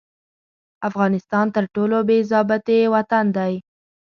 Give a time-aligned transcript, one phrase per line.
[0.89, 3.53] افغانستان تر ټولو بې ضابطې وطن دي.